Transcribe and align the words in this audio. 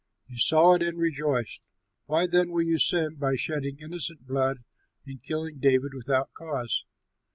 You 0.25 0.39
saw 0.39 0.73
it 0.73 0.81
and 0.81 0.97
rejoiced. 0.97 1.67
Why 2.07 2.25
then 2.25 2.49
will 2.49 2.63
you 2.63 2.79
sin 2.79 3.17
by 3.19 3.35
shedding 3.35 3.77
innocent 3.79 4.25
blood 4.25 4.63
in 5.05 5.19
killing 5.19 5.59
David 5.59 5.93
without 5.93 6.33
cause?" 6.33 6.85